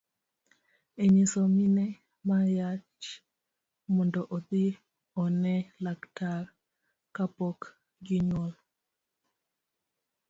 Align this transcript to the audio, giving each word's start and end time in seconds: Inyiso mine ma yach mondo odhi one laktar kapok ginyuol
Inyiso 1.03 1.39
mine 1.55 1.85
ma 2.27 2.39
yach 2.57 3.03
mondo 3.93 4.21
odhi 4.35 4.65
one 5.23 5.55
laktar 5.83 6.43
kapok 7.15 7.59
ginyuol 8.05 8.53